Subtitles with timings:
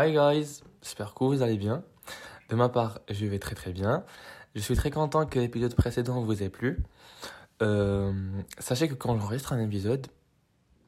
[0.00, 1.82] Hi guys, j'espère que vous allez bien.
[2.50, 4.04] De ma part, je vais très très bien.
[4.54, 6.84] Je suis très content que l'épisode précédent vous ait plu.
[7.62, 8.12] Euh,
[8.60, 10.06] sachez que quand j'enregistre un épisode,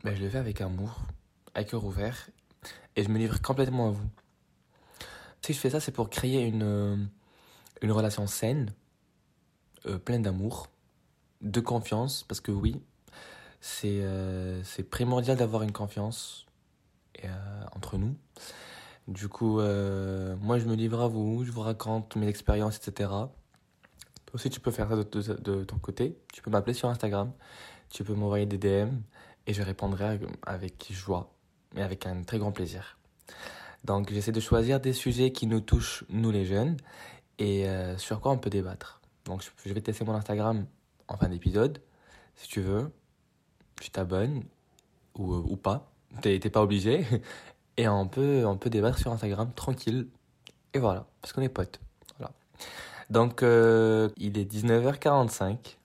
[0.05, 1.01] ben, je le fais avec amour,
[1.57, 2.31] avec cœur ouvert,
[2.95, 4.09] et je me livre complètement à vous.
[5.45, 6.97] Si je fais ça, c'est pour créer une, euh,
[7.83, 8.73] une relation saine,
[9.87, 10.69] euh, pleine d'amour,
[11.41, 12.81] de confiance, parce que oui,
[13.61, 14.05] c'est
[14.63, 16.47] c'est primordial d'avoir une confiance
[17.75, 18.15] entre nous.
[19.11, 23.11] Du coup, euh, moi, je me livre à vous, je vous raconte mes expériences, etc.
[23.11, 26.17] Toi aussi, tu peux faire ça de, ton côté.
[26.33, 27.33] Tu peux m'appeler sur Instagram,
[27.89, 29.01] tu peux m'envoyer des DM
[29.49, 31.35] et je répondrai avec joie
[31.75, 32.99] et avec un très grand plaisir.
[33.83, 36.77] Donc, j'essaie de choisir des sujets qui nous touchent, nous les jeunes,
[37.41, 39.01] et euh, sur quoi on peut débattre.
[39.25, 40.67] Donc, je vais tester mon Instagram
[41.09, 41.83] en fin d'épisode.
[42.37, 42.93] Si tu veux,
[43.81, 44.45] tu t'abonnes
[45.17, 45.91] ou, ou pas.
[46.23, 47.05] T'es pas obligé.
[47.81, 50.07] Et on peut, on peut débattre sur Instagram tranquille.
[50.75, 51.81] Et voilà, parce qu'on est potes.
[52.19, 52.31] Voilà.
[53.09, 55.79] Donc, euh, il est 19h45,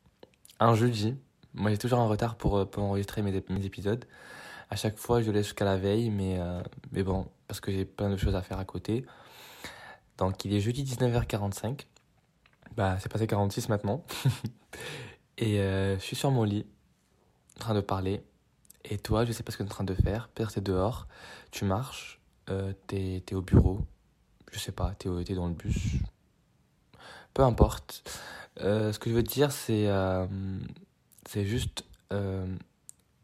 [0.59, 1.15] un jeudi.
[1.53, 4.03] Moi, j'ai toujours un retard pour, euh, pour enregistrer mes, épisodes.
[4.69, 7.85] À chaque fois, je laisse jusqu'à la veille, mais, euh, mais bon, parce que j'ai
[7.85, 9.05] plein de choses à faire à côté.
[10.17, 11.87] Donc, il est jeudi 19h45.
[12.75, 14.03] Bah, c'est passé 46 maintenant.
[15.37, 16.65] Et je suis sur mon lit,
[17.55, 18.21] en train de parler.
[18.89, 20.29] Et toi, je sais pas ce que tu es en train de faire.
[20.29, 21.07] Peut-être c'est dehors,
[21.51, 22.19] tu marches,
[22.49, 23.81] euh, t'es es au bureau,
[24.51, 25.95] je sais pas, t'es es dans le bus.
[27.33, 28.09] Peu importe.
[28.61, 30.25] Euh, ce que je veux te dire, c'est euh,
[31.27, 31.83] c'est juste
[32.13, 32.47] euh,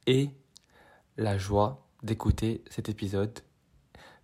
[0.07, 0.29] et
[1.17, 3.39] la joie d'écouter cet épisode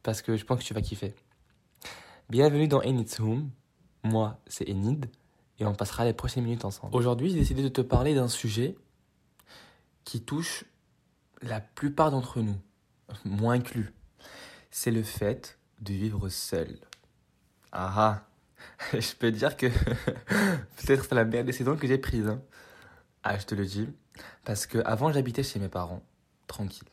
[0.04, 1.14] parce que je pense que tu vas kiffer.
[2.30, 3.50] Bienvenue dans Enid's Home.
[4.04, 5.10] Moi, c'est Enid
[5.60, 6.96] et on passera les prochaines minutes ensemble.
[6.96, 8.76] Aujourd'hui, j'ai décidé de te parler d'un sujet
[10.04, 10.66] qui touche
[11.42, 12.60] la plupart d'entre nous,
[13.26, 13.94] moi inclus,
[14.72, 16.80] c'est le fait de vivre seul.
[17.72, 18.28] Ah ah,
[18.94, 19.68] je peux dire que
[20.78, 22.28] peut-être c'est la meilleure décision que j'ai prise.
[22.28, 22.42] Hein.
[23.24, 23.90] Ah, je te le dis.
[24.46, 26.04] Parce que avant j'habitais chez mes parents,
[26.48, 26.88] tranquille.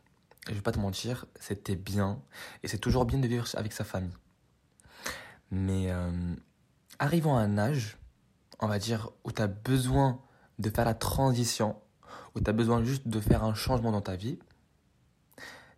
[0.49, 2.21] Et je vais pas te mentir, c'était bien.
[2.63, 4.13] Et c'est toujours bien de vivre avec sa famille.
[5.51, 6.35] Mais euh,
[6.99, 7.97] arrivant à un âge,
[8.61, 10.21] on va dire, où tu as besoin
[10.59, 11.77] de faire la transition
[12.35, 14.39] où tu as besoin juste de faire un changement dans ta vie,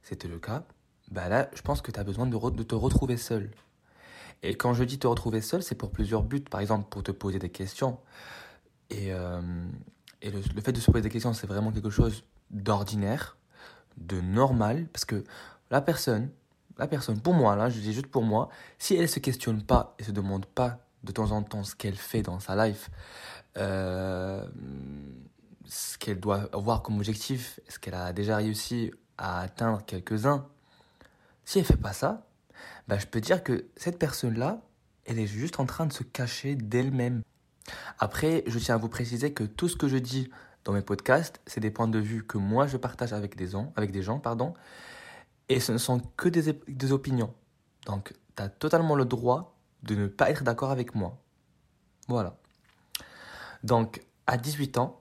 [0.03, 0.65] c'était le cas,
[1.11, 3.51] bah là, je pense que tu as besoin de, te retrouver seul.
[4.43, 6.41] Et quand je dis te retrouver seul, c'est pour plusieurs buts.
[6.41, 7.99] Par exemple, pour te poser des questions.
[8.91, 9.41] Et, euh,
[10.23, 13.37] et le, fait de se poser des questions, c'est vraiment quelque chose d'ordinaire,
[13.97, 15.25] de normal, parce que
[15.71, 16.31] la personne,
[16.79, 18.49] la personne, pour moi, là, je dis juste pour moi,
[18.79, 21.97] si elle se questionne pas et se demande pas de temps en temps ce qu'elle
[21.97, 22.91] fait dans sa life,
[23.57, 24.47] euh,
[26.07, 30.47] qu'elle doit avoir comme objectif, est-ce qu'elle a déjà réussi à atteindre quelques-uns,
[31.45, 32.29] si elle fait pas ça,
[32.87, 34.63] bah, je peux dire que cette personne-là,
[35.05, 37.23] elle est juste en train de se cacher d'elle-même.
[37.99, 40.31] Après, je tiens à vous préciser que tout ce que je dis
[40.63, 43.73] dans mes podcasts, c'est des points de vue que moi je partage avec des gens,
[43.75, 44.55] avec des gens pardon,
[45.49, 47.35] et ce ne sont que des, des opinions.
[47.85, 51.19] Donc, tu as totalement le droit de ne pas être d'accord avec moi.
[52.07, 52.37] Voilà.
[53.65, 55.01] Donc, à 18 ans,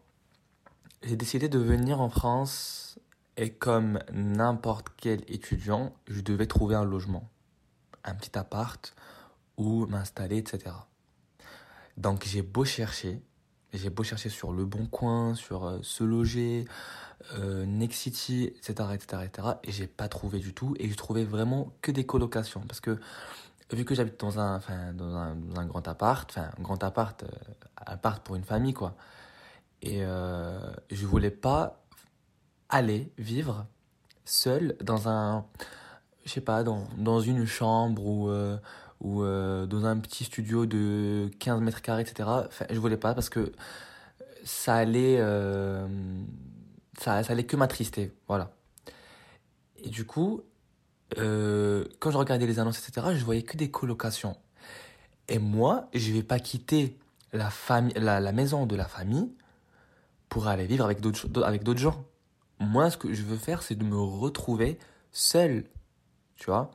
[1.05, 2.99] j'ai décidé de venir en France
[3.37, 7.29] et comme n'importe quel étudiant, je devais trouver un logement,
[8.03, 8.95] un petit appart
[9.57, 10.75] où m'installer, etc.
[11.97, 13.21] Donc j'ai beau chercher,
[13.73, 16.65] j'ai beau chercher sur Le Bon Coin, sur euh, Se Loger,
[17.35, 21.23] euh, Next City, etc., etc., etc., et j'ai pas trouvé du tout, et j'ai trouvé
[21.23, 22.99] vraiment que des colocations, parce que
[23.71, 26.83] vu que j'habite dans un, enfin, dans un, dans un grand appart, enfin, un grand
[26.83, 27.27] appart, euh,
[27.77, 28.95] appart pour une famille, quoi,
[29.85, 30.59] et euh,
[30.89, 31.85] je voulais pas
[32.69, 33.67] aller vivre
[34.25, 35.45] seul dans un,
[36.25, 38.57] je sais pas, dans, dans une chambre ou, euh,
[38.99, 42.27] ou euh, dans un petit studio de 15 mètres carrés, etc.
[42.47, 43.51] Enfin, je voulais pas parce que
[44.43, 45.87] ça allait, euh,
[46.99, 48.51] ça, ça allait que m'attrister, voilà.
[49.77, 50.41] Et du coup,
[51.15, 54.35] quand je regardais les annonces, etc., je voyais que des colocations.
[55.27, 56.97] Et moi, je vais pas quitter
[57.33, 59.31] la, famille, la, la maison de la famille
[60.35, 62.03] pour aller vivre avec d'autres avec d'autres gens.
[62.59, 64.77] Moi, ce que je veux faire, c'est de me retrouver
[65.13, 65.63] seul,
[66.35, 66.71] tu vois.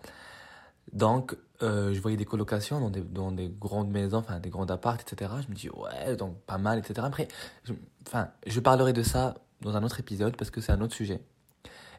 [0.94, 5.30] Donc, euh, je voyais des colocations dans des, grandes maisons, enfin des grands apparts, etc.
[5.42, 7.02] Je me dis, ouais, donc pas mal, etc.
[7.04, 7.28] Après,
[7.64, 7.74] je,
[8.06, 11.22] enfin, je parlerai de ça dans un autre épisode parce que c'est un autre sujet.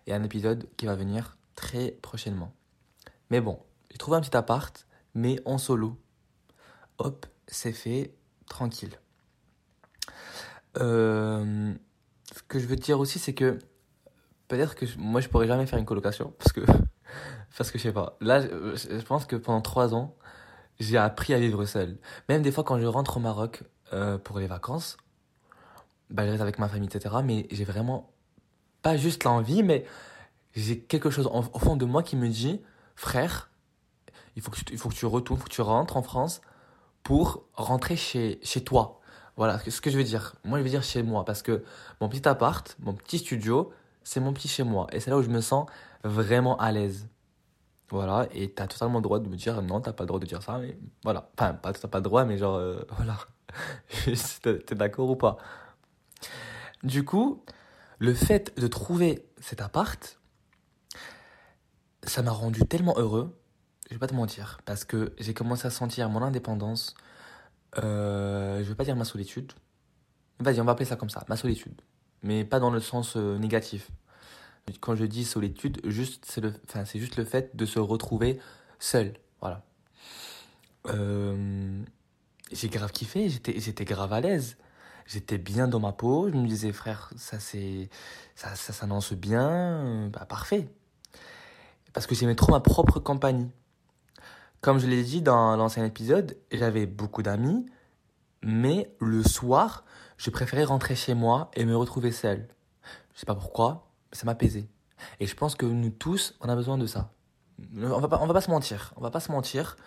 [0.08, 2.56] Et un épisode qui va venir très prochainement.
[3.30, 3.60] Mais bon,
[3.92, 5.96] j'ai trouvé un petit appart, mais en solo.
[6.98, 8.16] Hop, c'est fait,
[8.48, 9.01] tranquille.
[10.80, 11.74] Euh,
[12.34, 13.60] ce que je veux dire aussi, c'est que
[14.48, 16.62] peut-être que moi je pourrais jamais faire une colocation parce que
[17.58, 18.18] Parce que je sais pas.
[18.22, 20.16] Là, je, pense que pendant trois ans,
[20.80, 21.98] j'ai appris à vivre seul.
[22.30, 23.64] Même des fois, quand je rentre au Maroc
[23.94, 24.98] euh, pour les vacances,
[26.10, 27.16] bah, je reste avec ma famille, etc.
[27.24, 28.12] Mais j'ai vraiment
[28.82, 29.86] pas juste l'envie, mais
[30.54, 32.62] j'ai quelque chose au fond de moi qui me dit,
[32.96, 33.52] frère,
[34.36, 36.02] il faut que tu, il faut que tu retournes, il faut que tu rentres en
[36.02, 36.42] France
[37.04, 39.01] pour rentrer chez, chez toi.
[39.38, 40.36] Voilà ce que, je veux dire.
[40.44, 41.64] Moi, je veux dire chez moi parce que
[42.00, 43.72] mon petit appart, mon petit studio,
[44.04, 44.88] c'est mon petit chez moi.
[44.92, 45.68] Et c'est là où je me sens
[46.04, 47.08] vraiment à l'aise.
[47.90, 50.26] Voilà, et t'as totalement le droit de me dire non, t'as pas le droit de
[50.26, 51.30] dire ça, mais voilà.
[51.38, 53.18] Enfin, pas, t'as pas le droit, mais genre, euh, voilà.
[54.06, 55.38] T'es d'accord ou pas?
[56.84, 57.44] Du coup,
[58.00, 60.20] le fait de trouver cet appart,
[62.04, 63.38] ça m'a rendu tellement heureux,
[63.90, 66.96] je vais pas te mentir, parce que j'ai commencé à sentir mon indépendance,
[67.78, 69.54] euh, je vais pas dire ma solitude,
[70.40, 71.82] vas-y, on va appeler ça comme ça, ma solitude,
[72.24, 73.92] mais pas dans le sens euh, négatif.
[74.80, 78.40] Quand je dis solitude, juste, c'est le, enfin, c'est juste le fait de se retrouver
[78.80, 79.64] seul, voilà.
[80.88, 81.82] Euh,
[82.52, 84.58] j'ai grave kiffé, j'étais, j'étais grave à l'aise.
[85.08, 87.90] J'étais bien dans ma peau, je me disais, frère, ça c'est,
[88.36, 90.70] ça, ça s'annonce bien, bah parfait.
[91.92, 93.50] Parce que j'aimais trop ma propre compagnie.
[94.62, 97.66] Comme je l'ai dit dans l'ancien épisode, j'avais beaucoup d'amis,
[98.44, 99.84] mais le soir,
[100.18, 102.48] je préférais rentrer chez moi et me retrouver seul.
[103.16, 104.68] Je sais pas pourquoi, mais ça m'apaisait.
[105.20, 107.10] Et je pense que nous tous, on a besoin de ça.
[107.76, 109.78] On va pas, on va pas se mentir, on va pas se mentir.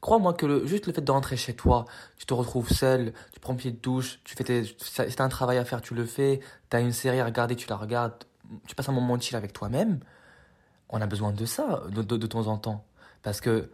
[0.00, 1.84] Crois-moi que le, juste le fait de rentrer chez toi,
[2.16, 5.28] tu te retrouves seul, tu prends pied de douche, tu fais tes, si t'as un
[5.28, 6.38] travail à faire, tu le fais,
[6.68, 8.14] t'as une série à regarder, tu la regardes,
[8.68, 9.98] tu passes un moment de chill avec toi-même,
[10.88, 12.84] on a besoin de ça de, de, de temps en temps.
[13.22, 13.70] Parce que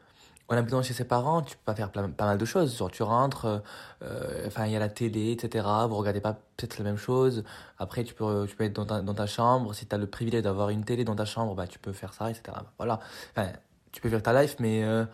[0.55, 2.77] a besoin chez ses parents, tu peux pas faire pas mal de choses.
[2.77, 3.59] Genre, tu rentres, euh,
[4.03, 5.67] euh, enfin, il y a la télé, etc.
[5.89, 7.43] Vous regardez pas peut-être la même chose.
[7.79, 9.75] Après, tu peux, tu peux être dans ta, chambre.
[9.75, 12.15] Si tu as le privilège d'avoir une télé dans ta chambre, bah, tu peux faire
[12.15, 12.59] ça, etc.
[12.79, 13.01] Voilà.
[13.37, 13.51] Enfin,
[13.91, 15.05] tu peux vivre ta life, mais euh,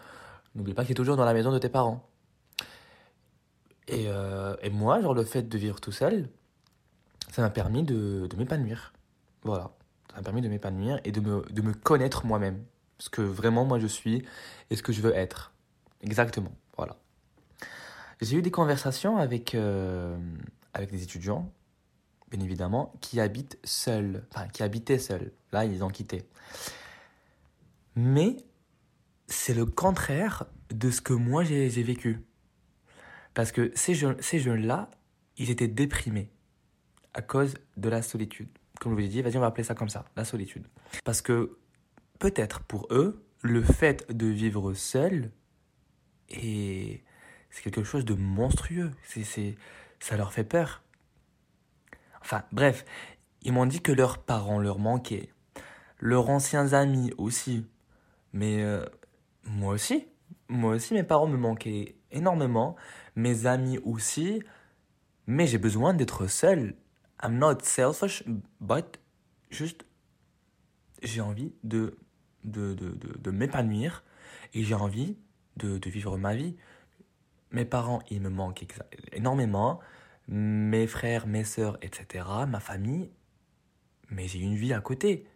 [0.54, 2.06] n'oublie pas qu'il est toujours dans la maison de tes parents.
[3.88, 4.06] Et,
[4.62, 6.28] et moi, genre, le fait de vivre tout seul,
[7.30, 8.92] ça m'a permis de, de m'épanouir.
[9.42, 9.70] Voilà.
[10.10, 12.62] Ça m'a permis de m'épanouir et de me, de me connaître moi-même.
[12.98, 14.24] Ce que vraiment moi je suis
[14.70, 15.52] et ce que je veux être.
[16.02, 16.52] Exactement.
[16.76, 16.96] Voilà.
[18.20, 20.16] J'ai eu des conversations avec, euh,
[20.74, 21.52] avec des étudiants,
[22.30, 24.24] bien évidemment, qui habitent seuls.
[24.32, 25.32] Enfin, qui habitaient seuls.
[25.52, 26.24] Là, ils ont quitté.
[27.96, 28.36] Mais
[29.26, 32.20] c'est le contraire de ce que moi j'ai vécu.
[33.34, 34.90] Parce que ces jeunes, ces jeunes-là,
[35.36, 36.30] ils étaient déprimés
[37.14, 38.48] à cause de la solitude.
[38.80, 40.66] Comme je vous l'ai dit, vas-y, on va appeler ça comme ça, la solitude.
[41.04, 41.58] Parce que
[42.22, 45.32] peut-être pour eux, le fait de vivre seul,
[46.28, 47.02] et
[47.50, 48.92] c'est quelque chose de monstrueux.
[49.02, 49.56] C'est, c'est,
[49.98, 50.84] ça leur fait peur.
[52.20, 52.84] Enfin, bref,
[53.42, 55.30] ils m'ont dit que leurs parents leur manquaient.
[55.98, 57.66] Leurs anciens amis aussi.
[58.32, 58.86] Mais euh,
[59.42, 60.06] moi aussi.
[60.46, 62.76] Moi aussi, mes parents me manquaient énormément.
[63.16, 64.44] Mes amis aussi.
[65.26, 66.76] Mais j'ai besoin d'être seul.
[67.20, 68.22] I'm not selfish,
[68.60, 69.00] but
[69.50, 69.84] juste,
[71.02, 71.98] j'ai envie de,
[72.44, 74.04] de, de, de, m'épanouir
[74.54, 75.16] et j'ai envie
[75.56, 76.56] de, de vivre ma vie.
[77.50, 78.64] Mes parents, ils me manquent
[79.12, 79.80] énormément.
[80.28, 82.24] Mes frères, mes sœurs, etc.
[82.48, 83.10] Ma famille.
[84.10, 85.26] Mais j'ai une vie à côté.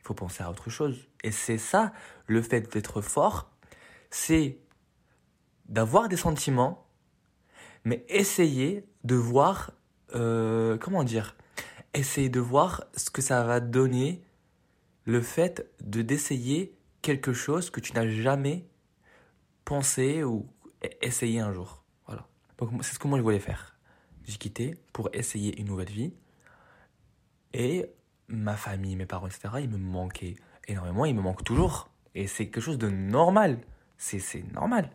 [0.00, 1.08] Il faut penser à autre chose.
[1.24, 1.92] Et c'est ça,
[2.26, 3.50] le fait d'être fort,
[4.10, 4.58] c'est
[5.68, 6.86] d'avoir des sentiments,
[7.84, 9.72] mais essayer de voir,
[10.14, 11.36] euh, comment dire,
[11.94, 14.22] essayer de voir ce que ça va donner,
[15.08, 18.68] le fait de d'essayer quelque chose que tu n'as jamais
[19.64, 20.46] pensé ou
[20.84, 21.82] e- essayé un jour.
[22.06, 22.28] Voilà.
[22.58, 23.78] Donc c'est ce que moi je voulais faire.
[24.24, 26.12] J'ai quitté pour essayer une nouvelle vie.
[27.54, 27.86] Et
[28.28, 30.36] ma famille, mes parents, etc., ils me manquaient
[30.66, 31.88] énormément, ils me manquent toujours.
[32.14, 33.62] Et c'est quelque chose de normal.
[33.96, 34.90] C'est normal.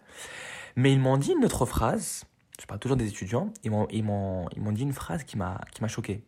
[0.76, 2.26] Mais ils m'ont dit une autre phrase,
[2.62, 5.38] je parle toujours des étudiants, ils m'ont ils m'ont ils m'ont dit une phrase qui
[5.40, 6.24] m'a qui m'a choqué.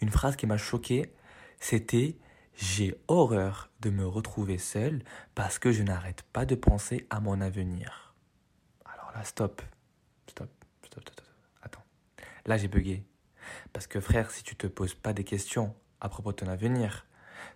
[0.00, 1.12] Une phrase qui m'a choqué,
[1.58, 2.16] c'était
[2.56, 5.02] j'ai horreur de me retrouver seul
[5.34, 8.14] parce que je n'arrête pas de penser à mon avenir.
[8.84, 9.62] Alors là, stop.
[10.26, 10.50] Stop.
[10.84, 11.26] Stop, stop, stop.
[11.62, 11.84] Attends.
[12.46, 13.04] Là, j'ai bugué.
[13.72, 17.06] Parce que frère, si tu te poses pas des questions à propos de ton avenir,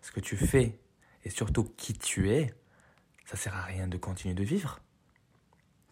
[0.03, 0.79] ce que tu fais
[1.25, 2.55] et surtout qui tu es,
[3.25, 4.81] ça sert à rien de continuer de vivre.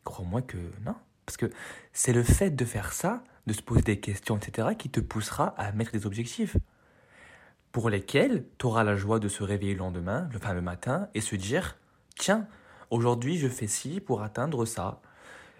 [0.04, 0.94] Crois-moi que non.
[1.24, 1.50] Parce que
[1.92, 5.48] c'est le fait de faire ça, de se poser des questions, etc., qui te poussera
[5.58, 6.56] à mettre des objectifs
[7.78, 11.08] pour lesquels tu auras la joie de se réveiller le lendemain, le- enfin le matin,
[11.14, 11.76] et se dire
[12.16, 12.48] tiens,
[12.90, 15.00] aujourd'hui je fais ci pour atteindre ça.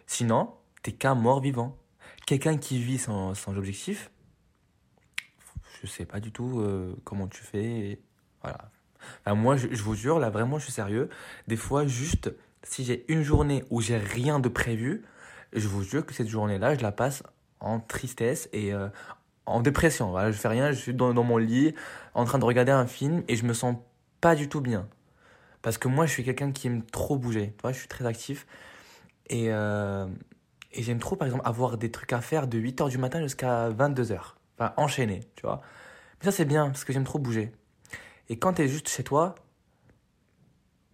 [0.09, 1.79] Sinon, t'es qu'un mort vivant.
[2.27, 4.11] Quelqu'un qui vit sans, sans objectif,
[5.81, 8.01] je sais pas du tout euh, comment tu fais.
[8.43, 8.73] Voilà.
[9.37, 11.11] moi, je, je vous jure, là, vraiment, je suis sérieux.
[11.47, 12.35] Des fois, juste,
[12.65, 15.05] si j'ai une journée où j'ai rien de prévu,
[15.53, 17.23] je vous jure que cette journée-là, je la passe
[17.61, 18.89] en tristesse et euh,
[19.49, 20.11] en dépression.
[20.11, 21.75] Voilà, je fais rien, je suis dans, mon lit
[22.15, 23.77] en train de regarder un film et je me sens
[24.21, 24.89] pas du tout bien.
[25.63, 27.55] Parce que moi, je suis quelqu'un qui aime trop bouger.
[27.57, 28.47] Tu vois, je suis très actif.
[29.29, 30.07] Et, euh,
[30.73, 33.71] et j'aime trop, par exemple, avoir des trucs à faire de 8h du matin jusqu'à
[33.71, 34.35] 22h.
[34.59, 35.61] Enfin, enchaîner, tu vois.
[36.21, 37.53] Mais ça, c'est bien parce que j'aime trop bouger.
[38.29, 39.35] Et quand tu es juste chez toi,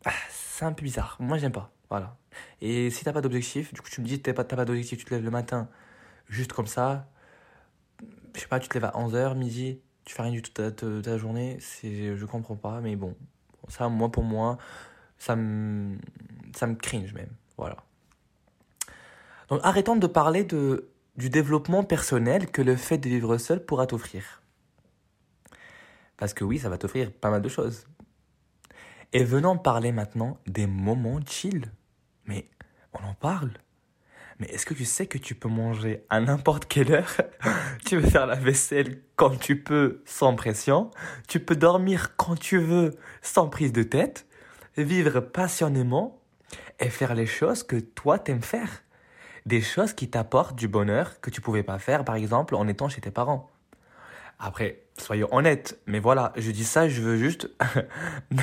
[0.05, 1.17] ah, c'est un peu bizarre.
[1.19, 1.73] Moi, j'aime pas.
[1.91, 2.17] Voilà.
[2.61, 5.05] Et si t'as pas d'objectif, du coup, tu me dis, t'as pas, pas d'objectif, tu
[5.05, 5.69] te lèves le matin,
[6.29, 7.09] juste comme ça.
[8.35, 10.71] Je sais pas, tu te lèves à 11h, midi, tu fais rien du tout de
[10.71, 11.59] ta, ta, journée.
[11.61, 13.17] C'est, je comprends pas, mais bon.
[13.69, 14.59] Ça, moi, pour moi,
[15.19, 15.97] ça me,
[16.55, 17.31] ça me cringe même.
[17.57, 17.77] Voilà.
[19.49, 23.87] Donc, arrêtons de parler de, du développement personnel que le fait de vivre seul pourra
[23.87, 24.43] t'offrir.
[26.17, 27.87] Parce que oui, ça va t'offrir pas mal de choses.
[29.13, 31.71] Et venons parler maintenant des moments chill.
[32.27, 32.49] Mais
[32.93, 33.53] on en parle.
[34.39, 37.21] Mais est-ce que tu sais que tu peux manger à n'importe quelle heure?
[37.87, 40.91] Tu veux faire la vaisselle quand tu peux, sans pression.
[41.29, 44.27] Tu peux dormir quand tu veux, sans prise de tête.
[44.77, 46.21] Vivre passionnément
[46.81, 48.83] et faire les choses que toi t'aimes faire.
[49.47, 52.89] Des choses qui t'apportent du bonheur que tu pouvais pas faire, par exemple, en étant
[52.89, 53.51] chez tes parents.
[54.39, 57.51] Après, soyons honnêtes, mais voilà, je dis ça, je veux juste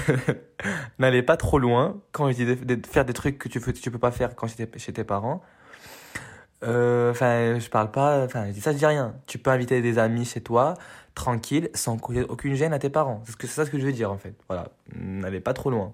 [1.00, 3.92] n'allez pas trop loin quand je dis de, faire des trucs que tu ne tu
[3.92, 5.44] peux pas faire quand es chez tes parents.
[6.64, 9.16] Euh, enfin, je parle pas, enfin, ça, je dis rien.
[9.28, 10.76] Tu peux inviter des amis chez toi,
[11.16, 11.98] tranquille, sans
[12.30, 13.24] aucune gêne à tes parents.
[13.26, 14.36] C'est ça ce que je veux dire en fait.
[14.48, 15.94] Voilà, n'allez pas trop loin.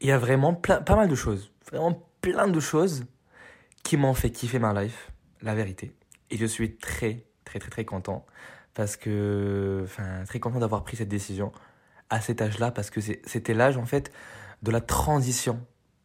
[0.00, 3.04] Il y a vraiment plein, pas mal de choses, vraiment plein de choses
[3.82, 5.10] qui m'ont fait kiffer ma life,
[5.42, 5.94] la vérité.
[6.30, 8.24] Et je suis très très très très content
[8.74, 11.52] parce que enfin très content d'avoir pris cette décision
[12.08, 14.12] à cet âge-là parce que c'était l'âge en fait
[14.62, 15.60] de la transition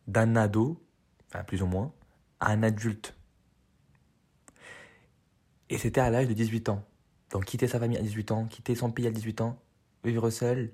[0.07, 0.81] d'un ado,
[1.29, 1.91] enfin plus ou moins,
[2.39, 3.15] à un adulte.
[5.69, 6.83] Et c'était à l'âge de 18 ans.
[7.31, 9.59] Donc quitter sa famille à 18 ans, quitter son pays à 18 ans,
[10.03, 10.71] vivre seul,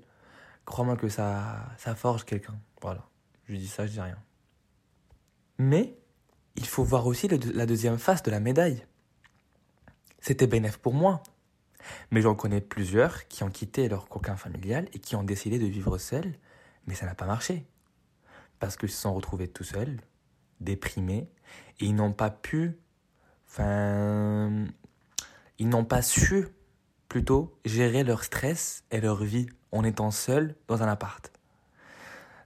[0.64, 2.58] crois-moi que ça, ça forge quelqu'un.
[2.80, 3.08] Voilà.
[3.48, 4.18] Je dis ça, je dis rien.
[5.58, 5.96] Mais
[6.56, 8.84] il faut voir aussi la deuxième face de la médaille.
[10.20, 11.22] C'était bénéf pour moi.
[12.10, 15.66] Mais j'en connais plusieurs qui ont quitté leur coquin familial et qui ont décidé de
[15.66, 16.34] vivre seuls,
[16.86, 17.64] mais ça n'a pas marché.
[18.60, 19.98] Parce qu'ils se sont retrouvés tout seuls,
[20.62, 21.28] déprimés,
[21.80, 22.78] et ils n'ont pas pu,
[23.48, 24.66] enfin,
[25.58, 26.48] ils n'ont pas su,
[27.08, 31.30] plutôt, gérer leur stress et leur vie en étant seuls dans un appart.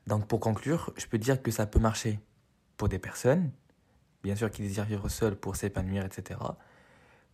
[0.07, 2.21] Donc pour conclure, je peux dire que ça peut marcher
[2.77, 3.51] pour des personnes,
[4.23, 6.37] bien sûr qui désirent vivre seuls pour s'épanouir, etc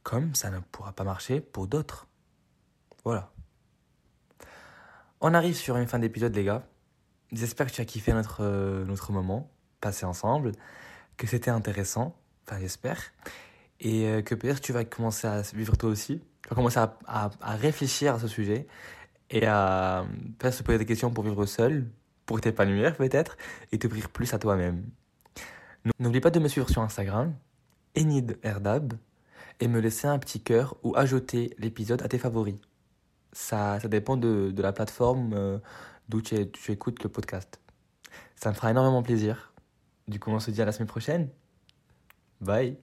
[0.02, 2.08] comme ça ne pourra pas marcher pour d'autres.
[3.04, 3.32] Voilà.
[5.20, 6.66] On arrive sur une fin d'épisode, les gars.
[7.30, 9.50] J'espère que tu as kiffé notre, euh, notre moment
[9.82, 10.52] passé ensemble,
[11.18, 13.12] que c'était intéressant, enfin j'espère,
[13.80, 17.30] et euh, que peut-être tu vas commencer à vivre toi aussi, tu vas commencer à,
[17.56, 18.66] réfléchir à ce sujet
[19.28, 20.06] et à
[20.38, 21.86] peut-être se poser des questions pour vivre seul,
[22.24, 23.36] pour t'épanouir peut-être,
[23.72, 24.84] et t'ouvrir plus à toi-même.
[25.98, 27.34] N'oublie pas de me suivre sur Instagram,
[27.98, 28.94] Enid Erdab,
[29.60, 32.56] et me laisser un petit cœur ou ajouter l'épisode à tes favoris.
[33.32, 35.58] Ça, ça dépend de, la plateforme euh,
[36.08, 37.60] d'où tu écoutes le podcast.
[38.36, 39.51] Ça me fera énormément plaisir.
[40.08, 41.28] Du coup, on se dit à la semaine prochaine.
[42.40, 42.76] Bye